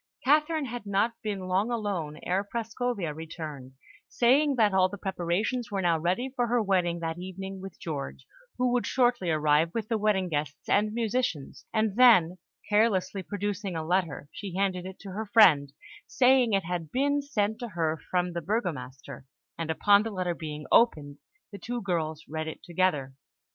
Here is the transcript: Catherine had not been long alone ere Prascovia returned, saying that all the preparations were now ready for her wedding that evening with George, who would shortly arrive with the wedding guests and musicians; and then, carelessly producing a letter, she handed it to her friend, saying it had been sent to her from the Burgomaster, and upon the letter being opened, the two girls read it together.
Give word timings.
Catherine 0.25 0.65
had 0.65 0.87
not 0.87 1.13
been 1.21 1.41
long 1.41 1.69
alone 1.69 2.17
ere 2.23 2.43
Prascovia 2.43 3.13
returned, 3.13 3.73
saying 4.09 4.55
that 4.55 4.73
all 4.73 4.89
the 4.89 4.97
preparations 4.97 5.69
were 5.69 5.83
now 5.83 5.99
ready 5.99 6.31
for 6.35 6.47
her 6.47 6.59
wedding 6.59 7.01
that 7.01 7.19
evening 7.19 7.61
with 7.61 7.79
George, 7.79 8.25
who 8.57 8.71
would 8.73 8.87
shortly 8.87 9.29
arrive 9.29 9.69
with 9.75 9.89
the 9.89 9.99
wedding 9.99 10.27
guests 10.27 10.67
and 10.67 10.91
musicians; 10.91 11.67
and 11.71 11.97
then, 11.97 12.39
carelessly 12.67 13.21
producing 13.21 13.75
a 13.75 13.85
letter, 13.85 14.27
she 14.31 14.55
handed 14.55 14.87
it 14.87 14.97
to 15.01 15.11
her 15.11 15.27
friend, 15.27 15.71
saying 16.07 16.53
it 16.53 16.65
had 16.65 16.91
been 16.91 17.21
sent 17.21 17.59
to 17.59 17.67
her 17.67 17.99
from 18.09 18.33
the 18.33 18.41
Burgomaster, 18.41 19.27
and 19.55 19.69
upon 19.69 20.01
the 20.01 20.09
letter 20.09 20.33
being 20.33 20.65
opened, 20.71 21.19
the 21.51 21.59
two 21.59 21.79
girls 21.79 22.23
read 22.27 22.47
it 22.47 22.63
together. 22.63 23.13